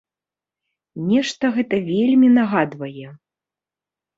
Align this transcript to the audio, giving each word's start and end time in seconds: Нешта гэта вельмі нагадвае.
Нешта 1.09 1.45
гэта 1.57 1.75
вельмі 1.91 2.27
нагадвае. 2.41 3.07